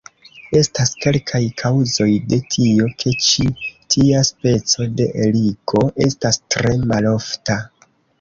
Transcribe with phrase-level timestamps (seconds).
[0.59, 3.45] Estas kelkaj kaŭzoj de tio ke ĉi
[3.95, 7.59] tia speco de eligo estas tre malofta.